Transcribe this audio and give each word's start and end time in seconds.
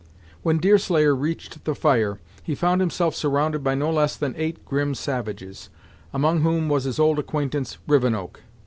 When 0.41 0.57
Deerslayer 0.57 1.15
reached 1.15 1.63
the 1.63 1.75
fire, 1.75 2.19
he 2.41 2.55
found 2.55 2.81
himself 2.81 3.13
surrounded 3.13 3.63
by 3.63 3.75
no 3.75 3.91
less 3.91 4.15
than 4.15 4.33
eight 4.35 4.65
grim 4.65 4.95
savages, 4.95 5.69
among 6.11 6.41
whom 6.41 6.69
was 6.69 6.85
his 6.85 6.97
old 6.97 7.19
acquaintance 7.19 7.77
Rivenoak. 7.87 8.41